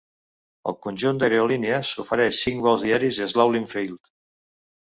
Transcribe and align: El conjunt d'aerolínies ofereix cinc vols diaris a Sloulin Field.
El 0.71 0.77
conjunt 0.85 1.19
d'aerolínies 1.23 1.93
ofereix 2.05 2.39
cinc 2.47 2.65
vols 2.69 2.87
diaris 2.89 3.21
a 3.27 3.31
Sloulin 3.35 3.73
Field. 3.75 4.15